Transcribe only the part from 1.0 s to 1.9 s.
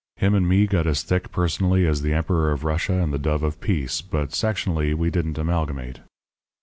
thick personally